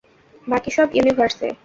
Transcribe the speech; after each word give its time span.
বাকি 0.47 0.69
সব 0.77 0.87
ইউনিভার্সে। 0.97 1.47